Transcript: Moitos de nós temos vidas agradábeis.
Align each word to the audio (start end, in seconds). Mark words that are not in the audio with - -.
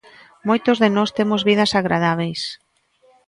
Moitos 0.47 0.77
de 0.83 0.89
nós 0.97 1.09
temos 1.17 1.41
vidas 1.49 1.71
agradábeis. 1.79 2.41